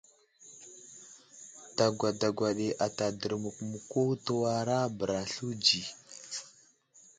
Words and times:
Dagwa 1.77 2.09
dagwa 2.21 2.49
ɗi 2.57 2.67
ata 2.85 3.05
dərmuk 3.19 3.57
muku 3.69 4.01
təwara 4.25 4.77
bəra 4.97 5.19
slunzi. 5.33 5.81